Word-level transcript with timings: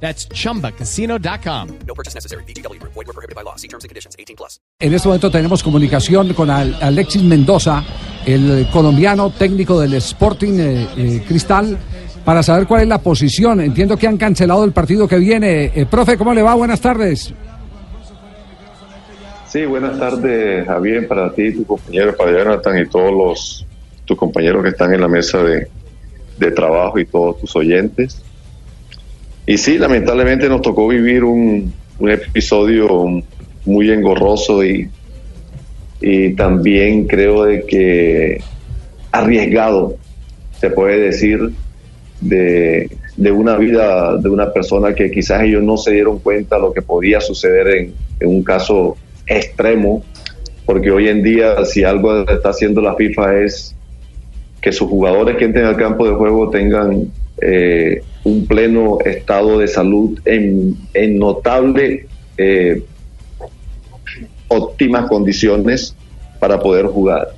That's 0.00 0.28
chumbacasino.com. 0.28 1.68
No 1.86 1.94
purchase 1.94 2.14
necessary. 2.14 2.44
BGW. 2.44 2.78
Void 2.82 3.06
were 3.06 3.12
prohibited 3.14 3.34
by 3.34 3.42
law. 3.42 3.56
See 3.56 3.66
terms 3.68 3.84
and 3.84 3.88
conditions. 3.88 4.14
18 4.18 4.36
plus. 4.36 4.60
En 4.78 4.92
este 4.94 5.08
momento 5.08 5.30
tenemos 5.30 5.62
comunicación 5.62 6.34
con 6.34 6.50
Al- 6.50 6.76
Alexis 6.82 7.22
Mendoza, 7.22 7.82
el 8.26 8.68
colombiano 8.72 9.30
técnico 9.30 9.80
del 9.80 9.94
Sporting 9.94 10.58
eh, 10.60 10.86
eh, 10.96 11.22
Cristal, 11.26 11.78
para 12.26 12.42
saber 12.42 12.66
cuál 12.66 12.82
es 12.82 12.88
la 12.88 12.98
posición. 12.98 13.60
Entiendo 13.62 13.96
que 13.96 14.06
han 14.06 14.18
cancelado 14.18 14.64
el 14.64 14.72
partido 14.72 15.08
que 15.08 15.16
viene. 15.18 15.72
Eh, 15.74 15.86
profe, 15.86 16.18
¿cómo 16.18 16.34
le 16.34 16.42
va? 16.42 16.54
Buenas 16.54 16.80
tardes. 16.80 17.32
Sí, 19.48 19.64
buenas 19.64 19.98
tardes, 19.98 20.66
Javier, 20.66 21.08
para 21.08 21.32
ti, 21.32 21.52
tu 21.54 21.64
compañero, 21.64 22.14
para 22.16 22.32
Jonathan 22.32 22.78
y 22.78 22.86
todos 22.86 23.12
los 23.12 23.66
tus 24.04 24.16
compañeros 24.18 24.62
que 24.62 24.68
están 24.68 24.92
en 24.92 25.00
la 25.00 25.08
mesa 25.08 25.38
de, 25.42 25.68
de 26.38 26.50
trabajo 26.52 26.98
y 26.98 27.06
todos 27.06 27.40
tus 27.40 27.56
oyentes. 27.56 28.22
Y 29.46 29.58
sí, 29.58 29.78
lamentablemente 29.78 30.48
nos 30.48 30.60
tocó 30.60 30.88
vivir 30.88 31.22
un, 31.22 31.72
un 31.98 32.10
episodio 32.10 33.22
muy 33.64 33.90
engorroso 33.90 34.64
y, 34.64 34.88
y 36.00 36.34
también 36.34 37.06
creo 37.06 37.44
de 37.44 37.64
que 37.64 38.40
arriesgado, 39.12 39.96
se 40.58 40.70
puede 40.70 40.98
decir, 40.98 41.52
de, 42.20 42.90
de 43.16 43.30
una 43.30 43.56
vida 43.56 44.16
de 44.16 44.28
una 44.28 44.52
persona 44.52 44.94
que 44.94 45.10
quizás 45.10 45.42
ellos 45.42 45.62
no 45.62 45.76
se 45.76 45.92
dieron 45.92 46.18
cuenta 46.18 46.58
lo 46.58 46.72
que 46.72 46.82
podía 46.82 47.20
suceder 47.20 47.68
en, 47.68 47.94
en 48.20 48.28
un 48.28 48.42
caso 48.42 48.96
extremo, 49.26 50.02
porque 50.64 50.90
hoy 50.90 51.08
en 51.08 51.22
día 51.22 51.64
si 51.64 51.84
algo 51.84 52.28
está 52.28 52.50
haciendo 52.50 52.80
la 52.80 52.94
FIFA 52.94 53.40
es 53.40 53.74
que 54.60 54.72
sus 54.72 54.88
jugadores 54.88 55.36
que 55.36 55.44
entren 55.44 55.66
al 55.66 55.76
campo 55.76 56.06
de 56.08 56.14
juego 56.14 56.50
tengan 56.50 57.08
eh, 57.40 58.02
un 58.26 58.44
pleno 58.44 58.98
estado 59.04 59.58
de 59.60 59.68
salud 59.68 60.18
en, 60.24 60.76
en 60.94 61.16
notable 61.16 62.08
eh, 62.36 62.82
óptimas 64.48 65.08
condiciones 65.08 65.94
para 66.40 66.58
poder 66.58 66.86
jugar. 66.86 67.28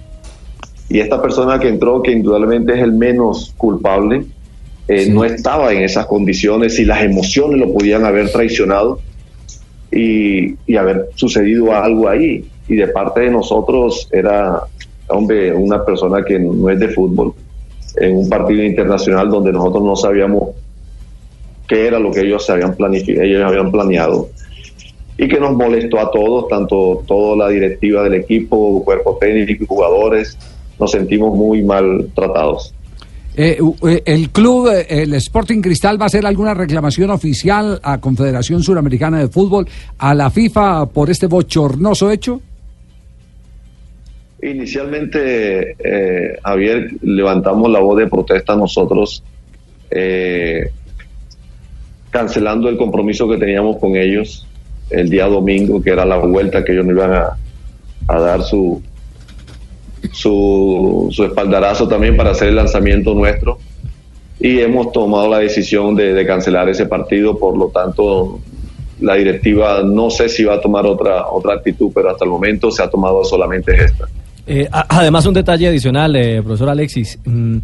Y 0.88 1.00
esta 1.00 1.20
persona 1.20 1.60
que 1.60 1.68
entró, 1.68 2.02
que 2.02 2.12
indudablemente 2.12 2.72
es 2.72 2.82
el 2.82 2.92
menos 2.92 3.52
culpable, 3.58 4.24
eh, 4.88 5.10
no 5.10 5.24
estaba 5.24 5.74
en 5.74 5.82
esas 5.82 6.06
condiciones 6.06 6.78
y 6.78 6.86
las 6.86 7.02
emociones 7.02 7.60
lo 7.60 7.70
podían 7.70 8.06
haber 8.06 8.32
traicionado 8.32 8.98
y, 9.92 10.54
y 10.66 10.76
haber 10.76 11.10
sucedido 11.16 11.74
algo 11.74 12.08
ahí. 12.08 12.48
Y 12.66 12.76
de 12.76 12.88
parte 12.88 13.20
de 13.20 13.30
nosotros 13.30 14.08
era, 14.10 14.62
hombre, 15.08 15.52
una 15.52 15.84
persona 15.84 16.24
que 16.24 16.38
no 16.38 16.70
es 16.70 16.80
de 16.80 16.88
fútbol, 16.88 17.34
en 17.96 18.16
un 18.16 18.28
partido 18.30 18.64
internacional 18.64 19.28
donde 19.28 19.52
nosotros 19.52 19.84
no 19.84 19.94
sabíamos 19.94 20.54
qué 21.68 21.86
era 21.86 21.98
lo 21.98 22.10
que 22.10 22.22
ellos 22.22 22.44
se 22.44 22.52
habían 22.52 22.74
planificado, 22.74 23.24
ellos 23.24 23.44
habían 23.44 23.70
planeado 23.70 24.30
y 25.18 25.26
que 25.26 25.40
nos 25.40 25.56
molestó 25.56 25.98
a 25.98 26.10
todos, 26.10 26.48
tanto 26.48 27.02
toda 27.06 27.36
la 27.36 27.48
directiva 27.48 28.04
del 28.04 28.14
equipo, 28.14 28.84
cuerpo 28.84 29.18
técnico 29.20 29.64
y 29.64 29.66
jugadores, 29.66 30.38
nos 30.78 30.92
sentimos 30.92 31.36
muy 31.36 31.62
mal 31.62 32.08
tratados. 32.14 32.72
Eh, 33.36 33.58
eh, 33.86 34.02
¿El 34.04 34.30
club, 34.30 34.68
eh, 34.68 34.86
el 34.88 35.14
Sporting 35.14 35.60
Cristal, 35.60 36.00
va 36.00 36.04
a 36.04 36.06
hacer 36.06 36.24
alguna 36.24 36.54
reclamación 36.54 37.10
oficial 37.10 37.80
a 37.82 37.98
Confederación 37.98 38.62
Suramericana 38.62 39.18
de 39.18 39.28
Fútbol, 39.28 39.66
a 39.98 40.14
la 40.14 40.30
FIFA, 40.30 40.86
por 40.86 41.10
este 41.10 41.26
bochornoso 41.26 42.10
hecho? 42.12 42.40
Inicialmente, 44.42 45.76
eh, 45.78 46.38
Javier, 46.44 46.90
levantamos 47.02 47.70
la 47.70 47.80
voz 47.80 47.98
de 47.98 48.06
protesta 48.06 48.54
nosotros, 48.54 49.22
eh, 49.90 50.70
cancelando 52.10 52.68
el 52.68 52.76
compromiso 52.76 53.28
que 53.28 53.36
teníamos 53.36 53.78
con 53.78 53.96
ellos 53.96 54.46
el 54.90 55.10
día 55.10 55.26
domingo, 55.26 55.82
que 55.82 55.90
era 55.90 56.04
la 56.04 56.16
vuelta 56.16 56.64
que 56.64 56.72
ellos 56.72 56.86
nos 56.86 56.96
iban 56.96 57.12
a, 57.12 57.36
a 58.08 58.20
dar 58.20 58.42
su, 58.42 58.82
su, 60.12 61.08
su 61.10 61.24
espaldarazo 61.24 61.86
también 61.86 62.16
para 62.16 62.30
hacer 62.30 62.48
el 62.48 62.56
lanzamiento 62.56 63.14
nuestro. 63.14 63.58
Y 64.40 64.60
hemos 64.60 64.92
tomado 64.92 65.28
la 65.28 65.38
decisión 65.38 65.96
de, 65.96 66.24
cancelar 66.24 66.68
ese 66.68 66.86
partido, 66.86 67.38
por 67.38 67.56
lo 67.56 67.68
tanto, 67.68 68.38
la 69.00 69.14
directiva 69.14 69.82
no 69.82 70.10
sé 70.10 70.28
si 70.28 70.44
va 70.44 70.54
a 70.54 70.60
tomar 70.60 70.86
otra, 70.86 71.28
otra 71.28 71.54
actitud, 71.54 71.90
pero 71.92 72.10
hasta 72.10 72.24
el 72.24 72.30
momento 72.30 72.70
se 72.70 72.82
ha 72.82 72.88
tomado 72.88 73.24
solamente 73.24 73.74
esta. 73.74 74.06
Eh, 74.46 74.68
además, 74.70 75.26
un 75.26 75.34
detalle 75.34 75.68
adicional, 75.68 76.14
eh, 76.16 76.40
profesor 76.42 76.70
Alexis. 76.70 77.18
mm, 77.24 77.58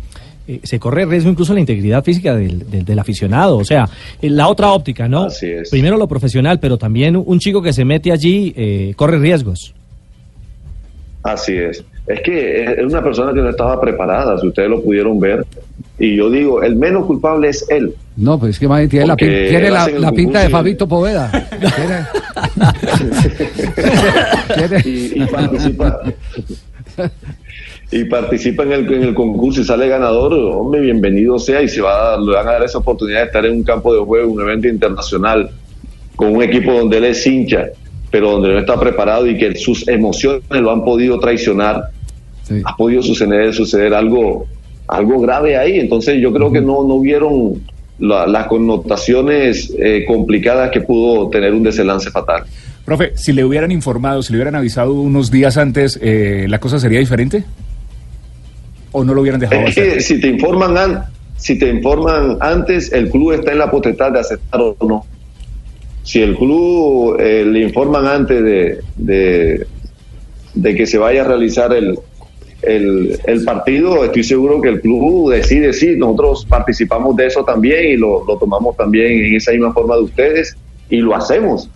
eh, 0.47 0.61
se 0.63 0.79
corre 0.79 1.05
riesgo 1.07 1.31
incluso 1.31 1.55
la 1.55 1.61
integridad 1.61 2.03
física 2.05 2.35
del, 2.37 2.71
del- 2.71 2.85
del 2.85 2.99
aficionado. 2.99 3.57
O 3.59 3.65
sea, 3.65 3.89
eh, 4.21 4.29
la 4.31 4.49
otra 4.49 4.73
óptica, 4.73 5.09
¿no? 5.09 5.25
Así 5.25 5.47
es. 5.51 5.71
Primero 5.71 5.97
lo 5.97 6.07
profesional, 6.09 6.59
pero 6.61 6.77
también 6.79 7.17
un 7.17 7.39
chico 7.39 7.63
que 7.63 7.73
se 7.73 7.85
mete 7.85 8.13
allí 8.13 8.53
eh, 8.57 8.93
corre 8.97 9.19
riesgos. 9.19 9.75
Así 11.23 11.57
es. 11.57 11.83
Es 12.07 12.21
que 12.21 12.65
es 12.65 12.85
una 12.85 13.03
persona 13.03 13.33
que 13.33 13.41
no 13.41 13.49
estaba 13.49 13.81
preparada, 13.81 14.39
si 14.39 14.47
ustedes 14.49 14.69
lo 14.69 14.83
pudieron 14.83 15.19
ver. 15.19 15.47
Y 15.99 16.17
yo 16.17 16.29
digo, 16.29 16.63
el 16.63 16.77
menos 16.77 17.07
culpable 17.07 17.49
es 17.49 17.65
él. 17.71 17.95
No, 18.17 18.39
pues 18.39 18.51
es 18.51 18.59
que 18.59 18.69
más 18.69 18.87
tiene 18.91 19.07
la, 19.07 19.17
pin- 19.17 19.49
tiene 19.49 20.13
pinta 20.13 20.41
de 20.43 20.51
Fabito 20.51 20.87
Poveda. 20.87 21.31
Tiene- 21.51 22.05
tiene- 24.69 24.83
y, 24.85 25.23
y 25.23 25.27
participa 25.27 26.01
y 27.95 28.05
participa 28.05 28.65
en 28.65 28.73
el, 28.73 28.93
en 28.93 29.03
el 29.05 29.15
concurso 29.15 29.61
y 29.61 29.65
sale 29.65 29.89
ganador, 29.89 30.33
hombre, 30.35 30.81
bienvenido 30.81 31.39
sea 31.39 31.63
y 31.63 31.69
se 31.69 31.81
va 31.81 32.15
a 32.15 32.21
le 32.21 32.33
van 32.33 32.49
a 32.49 32.53
dar 32.53 32.65
esa 32.65 32.79
oportunidad 32.79 33.21
de 33.21 33.27
estar 33.27 33.47
en 33.47 33.53
un 33.53 33.63
campo 33.63 33.95
de 33.95 34.01
juego, 34.01 34.33
un 34.33 34.41
evento 34.43 34.67
internacional, 34.69 35.51
con 36.17 36.35
un 36.35 36.43
equipo 36.43 36.73
donde 36.73 36.97
él 36.99 37.05
es 37.05 37.25
hincha, 37.27 37.67
pero 38.11 38.33
donde 38.33 38.49
no 38.53 38.59
está 38.59 38.79
preparado 38.79 39.27
y 39.29 39.39
que 39.39 39.55
sus 39.57 39.87
emociones 39.89 40.43
lo 40.51 40.71
han 40.73 40.85
podido 40.85 41.19
traicionar, 41.21 41.85
Sí. 42.43 42.61
ha 42.65 42.77
podido 42.77 43.01
suceder, 43.03 43.55
suceder 43.55 43.95
algo, 43.95 44.47
algo 44.89 45.21
grave 45.21 45.57
ahí. 45.57 45.79
Entonces 45.81 46.21
yo 46.21 46.31
creo 46.33 46.53
que 46.53 46.61
no, 46.61 46.85
no 46.87 47.01
vieron 47.01 47.63
la- 47.99 48.27
las 48.27 48.49
connotaciones 48.49 49.73
eh, 49.79 50.05
complicadas 50.07 50.71
que 50.71 50.81
pudo 50.83 51.31
tener 51.31 51.55
un 51.55 51.63
desenlace 51.63 52.11
fatal. 52.11 52.43
Profe, 52.85 53.13
si 53.17 53.33
le 53.33 53.45
hubieran 53.45 53.71
informado, 53.71 54.23
si 54.23 54.33
le 54.33 54.39
hubieran 54.39 54.57
avisado 54.57 54.93
unos 54.93 55.31
días 55.31 55.57
antes, 55.57 55.99
eh, 56.03 56.45
¿la 56.49 56.59
cosa 56.59 56.79
sería 56.79 56.99
diferente? 57.01 57.45
¿O 58.95 59.05
no 59.05 59.13
lo 59.13 59.21
hubieran 59.23 59.41
dejado 59.41 59.61
Es 59.63 59.71
hacer? 59.77 59.95
que 59.95 60.01
si 60.01 60.21
te 60.21 60.29
informan 60.29 60.79
an- 60.79 61.05
si 61.37 61.59
te 61.59 61.69
informan 61.69 62.39
antes, 62.41 62.93
el 62.93 63.11
club 63.11 63.33
está 63.33 63.53
en 63.53 63.59
la 63.59 63.71
potestad 63.71 64.13
de 64.13 64.21
aceptar 64.21 64.61
o 64.61 64.77
no. 64.89 65.05
Si 66.05 66.23
el 66.23 66.37
club 66.37 67.17
eh, 67.19 67.45
le 67.45 67.61
informan 67.61 68.07
antes 68.07 68.43
de, 68.43 68.79
de, 68.97 69.67
de 70.55 70.75
que 70.75 70.87
se 70.87 70.97
vaya 70.97 71.23
a 71.23 71.25
realizar 71.25 71.73
el, 71.75 71.99
el, 72.63 73.19
el 73.27 73.45
partido, 73.45 74.05
estoy 74.05 74.23
seguro 74.23 74.61
que 74.63 74.69
el 74.69 74.81
club 74.81 75.31
decide, 75.33 75.73
sí, 75.73 75.97
nosotros 75.97 76.47
participamos 76.49 77.17
de 77.17 77.27
eso 77.27 77.45
también 77.45 77.85
y 77.91 77.97
lo, 77.97 78.25
lo 78.25 78.39
tomamos 78.39 78.77
también 78.77 79.13
en 79.25 79.35
esa 79.35 79.51
misma 79.53 79.73
forma 79.73 79.97
de 79.97 80.03
ustedes 80.03 80.57
y 80.89 80.99
lo 80.99 81.15
hacemos 81.17 81.69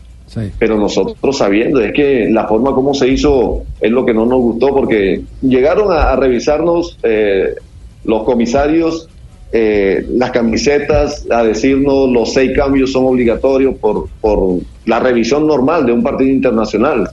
pero 0.59 0.77
nosotros 0.77 1.39
sabiendo 1.39 1.81
es 1.81 1.93
que 1.93 2.29
la 2.31 2.47
forma 2.47 2.75
como 2.75 2.95
se 2.95 3.09
hizo 3.09 3.63
es 3.81 3.91
lo 3.91 4.05
que 4.05 4.15
no 4.15 4.27
nos 4.27 4.41
gustó 4.41 4.75
porque 4.75 5.23
llegaron 5.43 5.91
a, 5.91 6.15
revisarnos 6.17 6.99
eh, 7.03 7.55
los 8.05 8.25
comisarios 8.25 9.09
eh, 9.51 10.07
las 10.11 10.31
camisetas 10.31 11.27
a 11.31 11.43
decirnos 11.43 12.11
los 12.11 12.35
seis 12.35 12.53
cambios 12.55 12.93
son 12.93 13.07
obligatorios 13.07 13.77
por, 13.77 14.09
por 14.21 14.59
la 14.85 15.01
revisión 15.01 15.47
normal 15.47 15.87
de 15.87 15.93
un 15.93 16.03
partido 16.03 16.31
internacional. 16.31 17.11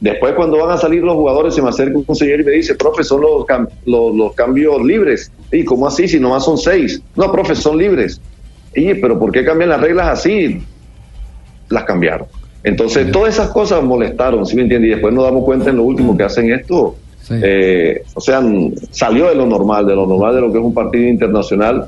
Después 0.00 0.34
cuando 0.34 0.58
van 0.58 0.72
a 0.72 0.76
salir 0.76 1.04
los 1.04 1.14
jugadores 1.14 1.54
se 1.54 1.62
me 1.62 1.68
acerca 1.68 1.96
un 1.96 2.02
consejero 2.02 2.42
y 2.42 2.46
me 2.46 2.52
dice 2.52 2.74
profe 2.74 3.04
son 3.04 3.20
los, 3.20 3.46
los, 3.86 4.14
los 4.14 4.32
cambios 4.32 4.82
libres 4.82 5.30
y 5.52 5.64
cómo 5.64 5.86
así 5.86 6.08
si 6.08 6.18
nomás 6.18 6.44
son 6.44 6.58
seis 6.58 7.00
no 7.14 7.30
profe 7.30 7.54
son 7.54 7.78
libres 7.78 8.20
y 8.74 8.94
pero 8.94 9.18
¿por 9.18 9.30
qué 9.30 9.44
cambian 9.44 9.70
las 9.70 9.80
reglas 9.80 10.18
así? 10.18 10.60
Las 11.68 11.84
cambiaron. 11.84 12.26
Entonces, 12.62 13.12
todas 13.12 13.34
esas 13.34 13.50
cosas 13.50 13.82
molestaron, 13.82 14.46
¿sí 14.46 14.56
me 14.56 14.62
entiendes? 14.62 14.88
Y 14.88 14.92
después 14.92 15.12
nos 15.12 15.24
damos 15.24 15.44
cuenta 15.44 15.70
en 15.70 15.76
lo 15.76 15.84
último 15.84 16.16
que 16.16 16.22
hacen 16.22 16.50
esto. 16.52 16.96
Sí. 17.20 17.34
eh, 17.42 18.02
o 18.14 18.20
sea, 18.20 18.42
salió 18.90 19.28
de 19.28 19.34
lo 19.34 19.46
normal, 19.46 19.86
de 19.86 19.94
lo 19.94 20.06
normal 20.06 20.34
de 20.34 20.40
lo 20.42 20.52
que 20.52 20.58
es 20.58 20.64
un 20.64 20.74
partido 20.74 21.08
internacional 21.08 21.86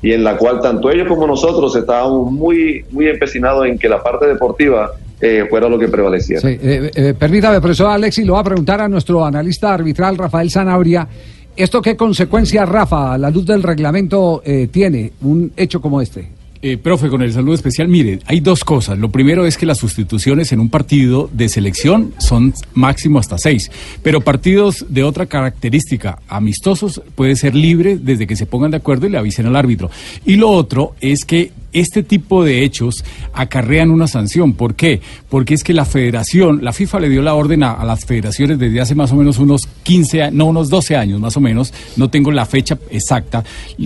y 0.00 0.12
en 0.12 0.24
la 0.24 0.36
cual 0.36 0.60
tanto 0.60 0.90
ellos 0.90 1.08
como 1.08 1.26
nosotros 1.26 1.74
estábamos 1.74 2.30
muy, 2.30 2.84
muy 2.90 3.08
empecinados 3.08 3.66
en 3.66 3.78
que 3.78 3.88
la 3.88 4.02
parte 4.02 4.26
deportiva 4.26 4.92
eh, 5.20 5.46
fuera 5.50 5.68
lo 5.68 5.78
que 5.78 5.88
prevaleciera. 5.88 6.40
Sí, 6.40 6.58
eh, 6.60 6.90
eh, 6.94 7.14
permítame, 7.18 7.60
profesor 7.60 7.90
Alexis, 7.90 8.24
lo 8.24 8.34
va 8.34 8.40
a 8.40 8.44
preguntar 8.44 8.80
a 8.80 8.88
nuestro 8.88 9.24
analista 9.24 9.74
arbitral 9.74 10.16
Rafael 10.16 10.50
Sanabria. 10.50 11.08
¿Esto 11.56 11.82
qué 11.82 11.96
consecuencias, 11.96 12.68
Rafa, 12.68 13.14
a 13.14 13.18
la 13.18 13.30
luz 13.30 13.44
del 13.44 13.64
reglamento, 13.64 14.42
eh, 14.44 14.68
tiene 14.70 15.12
un 15.22 15.52
hecho 15.56 15.80
como 15.80 16.00
este? 16.00 16.28
Eh, 16.60 16.76
profe, 16.76 17.08
con 17.08 17.22
el 17.22 17.32
saludo 17.32 17.54
especial, 17.54 17.86
mire, 17.86 18.18
hay 18.26 18.40
dos 18.40 18.64
cosas. 18.64 18.98
Lo 18.98 19.10
primero 19.10 19.46
es 19.46 19.56
que 19.56 19.64
las 19.64 19.78
sustituciones 19.78 20.50
en 20.50 20.58
un 20.58 20.70
partido 20.70 21.30
de 21.32 21.48
selección 21.48 22.14
son 22.18 22.52
máximo 22.74 23.20
hasta 23.20 23.38
seis, 23.38 23.70
pero 24.02 24.22
partidos 24.22 24.84
de 24.88 25.04
otra 25.04 25.26
característica, 25.26 26.18
amistosos, 26.26 27.00
puede 27.14 27.36
ser 27.36 27.54
libre 27.54 27.96
desde 27.96 28.26
que 28.26 28.34
se 28.34 28.46
pongan 28.46 28.72
de 28.72 28.78
acuerdo 28.78 29.06
y 29.06 29.10
le 29.10 29.18
avisen 29.18 29.46
al 29.46 29.54
árbitro. 29.54 29.88
Y 30.26 30.34
lo 30.34 30.50
otro 30.50 30.96
es 31.00 31.24
que 31.24 31.52
este 31.72 32.02
tipo 32.02 32.44
de 32.44 32.64
hechos 32.64 33.04
acarrean 33.32 33.90
una 33.90 34.06
sanción. 34.08 34.54
¿Por 34.54 34.74
qué? 34.74 35.00
Porque 35.28 35.54
es 35.54 35.62
que 35.64 35.72
la 35.74 35.84
federación, 35.84 36.60
la 36.62 36.72
FIFA 36.72 37.00
le 37.00 37.08
dio 37.08 37.22
la 37.22 37.34
orden 37.34 37.62
a, 37.62 37.72
a 37.72 37.84
las 37.84 38.04
federaciones 38.04 38.58
desde 38.58 38.80
hace 38.80 38.94
más 38.94 39.12
o 39.12 39.16
menos 39.16 39.38
unos 39.38 39.68
15, 39.82 40.22
a- 40.22 40.30
no, 40.30 40.46
unos 40.46 40.70
12 40.70 40.96
años 40.96 41.20
más 41.20 41.36
o 41.36 41.40
menos, 41.40 41.72
no 41.96 42.08
tengo 42.10 42.30
la 42.30 42.46
fecha 42.46 42.78
exacta, 42.90 43.44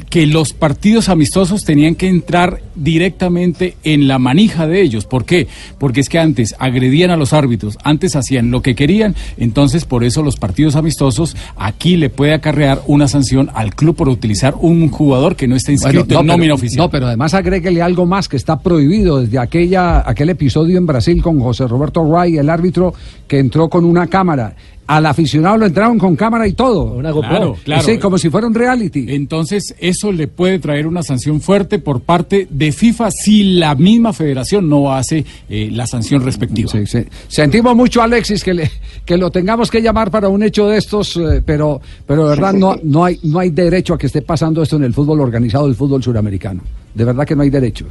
que 0.08 0.26
los 0.26 0.52
partidos 0.52 1.08
amistosos 1.08 1.64
tenían 1.64 1.94
que 1.94 2.08
entrar 2.08 2.60
directamente 2.74 3.76
en 3.84 4.06
la 4.08 4.18
manija 4.18 4.66
de 4.66 4.80
ellos. 4.82 5.04
¿Por 5.06 5.24
qué? 5.24 5.48
Porque 5.78 6.00
es 6.00 6.08
que 6.08 6.18
antes 6.18 6.54
agredían 6.58 7.10
a 7.10 7.16
los 7.16 7.32
árbitros, 7.32 7.78
antes 7.82 8.14
hacían 8.16 8.50
lo 8.50 8.62
que 8.62 8.74
querían, 8.74 9.14
entonces 9.38 9.84
por 9.84 10.04
eso 10.04 10.22
los 10.22 10.36
partidos 10.36 10.76
amistosos 10.76 11.36
aquí 11.56 11.96
le 11.96 12.10
puede 12.10 12.32
acarrear 12.34 12.82
una 12.86 13.08
sanción 13.08 13.50
al 13.54 13.74
club 13.74 13.96
por 13.96 14.08
utilizar 14.08 14.54
un 14.60 14.88
jugador 14.88 15.34
que 15.36 15.48
no 15.48 15.56
está 15.56 15.72
inscrito 15.72 16.04
Bueno, 16.04 16.20
en 16.20 16.26
no, 16.26 16.32
nómina 16.34 16.44
pero, 16.46 16.54
oficial. 16.54 16.78
no, 16.84 16.90
pero 16.90 17.06
además 17.06 17.34
agréguele 17.72 17.82
algo 17.82 18.06
más 18.06 18.28
que 18.28 18.36
está 18.36 18.58
prohibido 18.58 19.20
desde 19.20 19.38
aquella, 19.38 20.08
aquel 20.08 20.30
episodio 20.30 20.78
en 20.78 20.86
Brasil 20.86 21.22
con 21.22 21.40
José 21.40 21.66
Roberto 21.66 22.04
Ray, 22.10 22.36
el 22.36 22.50
árbitro 22.50 22.94
que 23.26 23.38
entró 23.38 23.68
con 23.68 23.84
una 23.84 24.06
cámara. 24.06 24.54
Al 24.84 25.06
aficionado 25.06 25.56
lo 25.56 25.66
entraron 25.66 25.96
con 25.96 26.16
cámara 26.16 26.46
y 26.46 26.52
todo. 26.52 26.94
Una 26.94 27.12
GoPro. 27.12 27.30
Claro, 27.30 27.56
claro. 27.64 27.82
Sí, 27.82 27.98
como 27.98 28.18
si 28.18 28.28
fuera 28.28 28.46
un 28.48 28.54
reality. 28.54 29.06
Entonces, 29.08 29.74
eso 29.78 30.10
le 30.10 30.26
puede 30.26 30.58
traer 30.58 30.86
una 30.86 31.02
sanción 31.02 31.40
fuerte 31.40 31.78
por 31.78 32.00
parte 32.00 32.48
de 32.50 32.72
FIFA 32.72 33.10
si 33.10 33.54
la 33.54 33.74
misma 33.76 34.12
federación 34.12 34.68
no 34.68 34.92
hace 34.92 35.24
eh, 35.48 35.70
la 35.72 35.86
sanción 35.86 36.22
respectiva. 36.22 36.70
Sí, 36.70 36.84
sí. 36.86 37.04
Sentimos 37.28 37.74
mucho, 37.76 38.02
Alexis, 38.02 38.42
que, 38.42 38.52
le, 38.52 38.70
que 39.06 39.16
lo 39.16 39.30
tengamos 39.30 39.70
que 39.70 39.80
llamar 39.80 40.10
para 40.10 40.28
un 40.28 40.42
hecho 40.42 40.68
de 40.68 40.78
estos, 40.78 41.16
eh, 41.16 41.42
pero, 41.46 41.80
pero 42.04 42.24
de 42.24 42.30
verdad 42.30 42.52
no, 42.52 42.76
no, 42.82 43.04
hay, 43.04 43.18
no 43.22 43.38
hay 43.38 43.50
derecho 43.50 43.94
a 43.94 43.98
que 43.98 44.08
esté 44.08 44.20
pasando 44.20 44.62
esto 44.62 44.76
en 44.76 44.84
el 44.84 44.92
fútbol 44.92 45.20
organizado 45.20 45.66
del 45.66 45.76
fútbol 45.76 46.02
suramericano. 46.02 46.60
De 46.94 47.04
verdad 47.04 47.26
que 47.26 47.34
no 47.34 47.42
hay 47.42 47.50
derecho. 47.50 47.86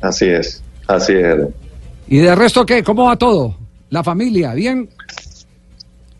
Así 0.00 0.26
es, 0.26 0.62
así 0.86 1.14
es. 1.14 1.48
¿Y 2.08 2.18
de 2.18 2.34
resto 2.34 2.66
qué? 2.66 2.82
¿Cómo 2.82 3.04
va 3.06 3.16
todo? 3.16 3.56
¿La 3.90 4.02
familia? 4.04 4.54
¿Bien? 4.54 4.88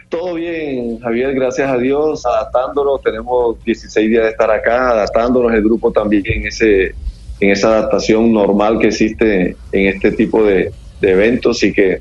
Todo 0.08 0.34
bien, 0.34 1.00
Javier, 1.00 1.34
gracias 1.34 1.68
a 1.68 1.76
Dios, 1.76 2.24
adaptándonos, 2.24 3.02
tenemos 3.02 3.62
16 3.64 4.08
días 4.08 4.22
de 4.22 4.30
estar 4.30 4.50
acá, 4.50 4.90
adaptándonos, 4.90 5.52
el 5.52 5.62
grupo 5.62 5.90
también 5.90 6.22
en, 6.26 6.46
ese, 6.46 6.94
en 7.40 7.50
esa 7.50 7.68
adaptación 7.68 8.32
normal 8.32 8.78
que 8.78 8.88
existe 8.88 9.56
en 9.72 9.86
este 9.88 10.12
tipo 10.12 10.44
de, 10.44 10.70
de 11.00 11.10
eventos 11.10 11.62
y 11.64 11.72
que 11.72 12.00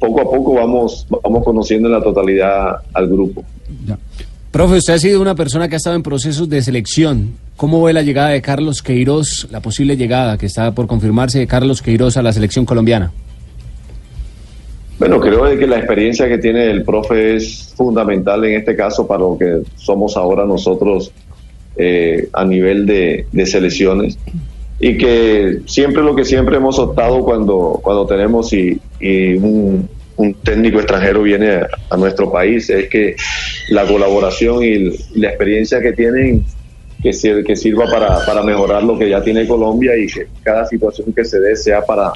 poco 0.00 0.20
a 0.20 0.24
poco 0.24 0.54
vamos, 0.54 1.06
vamos 1.22 1.44
conociendo 1.44 1.88
en 1.88 1.94
la 1.94 2.02
totalidad 2.02 2.76
al 2.92 3.08
grupo. 3.08 3.44
Ya. 3.86 3.98
Profe, 4.54 4.76
usted 4.76 4.92
ha 4.92 4.98
sido 4.98 5.20
una 5.20 5.34
persona 5.34 5.68
que 5.68 5.74
ha 5.74 5.78
estado 5.78 5.96
en 5.96 6.04
procesos 6.04 6.48
de 6.48 6.62
selección. 6.62 7.32
¿Cómo 7.56 7.82
ve 7.82 7.92
la 7.92 8.02
llegada 8.02 8.28
de 8.28 8.40
Carlos 8.40 8.84
Queiroz, 8.84 9.48
la 9.50 9.58
posible 9.60 9.96
llegada 9.96 10.38
que 10.38 10.46
está 10.46 10.72
por 10.72 10.86
confirmarse 10.86 11.40
de 11.40 11.48
Carlos 11.48 11.82
Queiroz 11.82 12.16
a 12.18 12.22
la 12.22 12.32
selección 12.32 12.64
colombiana? 12.64 13.10
Bueno, 15.00 15.18
creo 15.18 15.58
que 15.58 15.66
la 15.66 15.78
experiencia 15.78 16.28
que 16.28 16.38
tiene 16.38 16.70
el 16.70 16.84
profe 16.84 17.34
es 17.34 17.74
fundamental 17.76 18.44
en 18.44 18.54
este 18.54 18.76
caso 18.76 19.08
para 19.08 19.22
lo 19.22 19.36
que 19.36 19.62
somos 19.74 20.16
ahora 20.16 20.46
nosotros 20.46 21.10
eh, 21.76 22.28
a 22.32 22.44
nivel 22.44 22.86
de, 22.86 23.26
selecciones 23.46 24.16
y 24.78 24.96
que 24.96 25.62
siempre 25.66 26.00
lo 26.00 26.14
que 26.14 26.24
siempre 26.24 26.58
hemos 26.58 26.78
optado 26.78 27.24
cuando, 27.24 27.80
cuando 27.82 28.06
tenemos 28.06 28.52
y 28.52 28.80
un, 29.00 29.88
un 30.16 30.34
técnico 30.34 30.78
extranjero 30.78 31.22
viene 31.22 31.50
a, 31.56 31.68
a 31.90 31.96
nuestro 31.96 32.30
país 32.30 32.70
es 32.70 32.88
que 32.88 33.16
la 33.70 33.84
colaboración 33.86 34.62
y, 34.62 34.90
la 35.18 35.28
experiencia 35.28 35.80
que 35.80 35.92
tienen 35.92 36.44
que, 37.02 37.12
sir- 37.12 37.44
que 37.44 37.56
sirva 37.56 37.86
para, 37.90 38.24
para 38.24 38.42
mejorar 38.42 38.82
lo 38.84 38.98
que 38.98 39.08
ya 39.10 39.22
tiene 39.22 39.46
Colombia 39.46 39.96
y 39.96 40.06
que 40.06 40.26
cada 40.42 40.66
situación 40.66 41.12
que 41.12 41.24
se 41.24 41.40
dé 41.40 41.56
sea 41.56 41.82
para, 41.84 42.12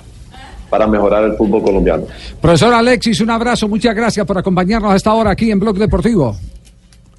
para 0.71 0.87
mejorar 0.87 1.25
el 1.25 1.35
fútbol 1.35 1.62
colombiano. 1.62 2.06
Profesor 2.41 2.73
Alexis, 2.73 3.21
un 3.21 3.31
abrazo, 3.31 3.69
muchas 3.69 3.95
gracias 3.95 4.25
por 4.27 4.39
acompañarnos 4.39 4.93
a 4.93 4.97
esta 4.97 5.12
hora 5.12 5.31
aquí 5.33 5.50
en 5.50 5.59
Blog 5.59 5.77
Deportivo. 5.79 6.37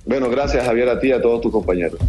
Bueno, 0.05 0.29
gracias 0.29 0.65
Javier 0.65 0.89
a 0.89 0.99
ti 0.99 1.07
y 1.09 1.11
a 1.11 1.21
todos 1.21 1.41
tus 1.41 1.51
compañeros. 1.51 1.99